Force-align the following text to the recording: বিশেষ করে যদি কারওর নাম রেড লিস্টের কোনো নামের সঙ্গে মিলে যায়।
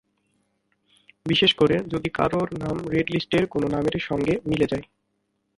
বিশেষ 1.25 1.51
করে 1.53 1.75
যদি 1.87 2.09
কারওর 2.09 2.49
নাম 2.59 2.77
রেড 2.89 3.07
লিস্টের 3.09 3.43
কোনো 3.47 3.67
নামের 3.67 3.95
সঙ্গে 3.99 4.33
মিলে 4.45 4.65
যায়। 4.65 4.85